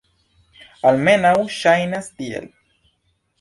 [0.91, 2.49] Almenaŭ ŝajnas tiel.